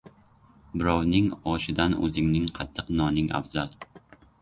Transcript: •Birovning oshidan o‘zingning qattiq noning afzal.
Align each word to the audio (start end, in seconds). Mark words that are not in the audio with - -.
•Birovning 0.77 1.27
oshidan 1.53 1.95
o‘zingning 2.09 2.51
qattiq 2.59 2.93
noning 3.03 3.33
afzal. 3.43 3.81